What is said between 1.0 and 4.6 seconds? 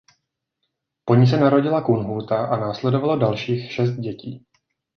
Po ní se narodila Kunhuta a následovalo dalších šest dětí.